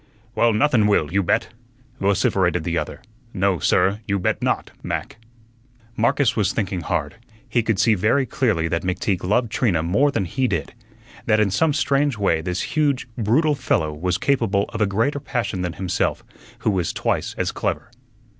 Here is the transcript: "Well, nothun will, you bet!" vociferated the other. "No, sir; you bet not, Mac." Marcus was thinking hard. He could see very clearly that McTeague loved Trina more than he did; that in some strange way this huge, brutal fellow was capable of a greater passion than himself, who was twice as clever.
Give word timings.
"Well, 0.33 0.51
nothun 0.51 0.87
will, 0.87 1.11
you 1.13 1.21
bet!" 1.21 1.49
vociferated 1.99 2.63
the 2.63 2.75
other. 2.75 3.03
"No, 3.35 3.59
sir; 3.59 4.01
you 4.07 4.17
bet 4.17 4.41
not, 4.41 4.71
Mac." 4.81 5.17
Marcus 5.95 6.35
was 6.35 6.53
thinking 6.53 6.81
hard. 6.81 7.17
He 7.47 7.61
could 7.61 7.77
see 7.77 7.93
very 7.93 8.25
clearly 8.25 8.67
that 8.67 8.81
McTeague 8.81 9.23
loved 9.23 9.51
Trina 9.51 9.83
more 9.83 10.09
than 10.09 10.25
he 10.25 10.47
did; 10.47 10.73
that 11.27 11.39
in 11.39 11.51
some 11.51 11.71
strange 11.73 12.17
way 12.17 12.41
this 12.41 12.61
huge, 12.73 13.07
brutal 13.15 13.53
fellow 13.53 13.93
was 13.93 14.17
capable 14.17 14.65
of 14.69 14.81
a 14.81 14.87
greater 14.87 15.19
passion 15.19 15.61
than 15.61 15.73
himself, 15.73 16.23
who 16.61 16.71
was 16.71 16.93
twice 16.93 17.35
as 17.37 17.51
clever. 17.51 17.91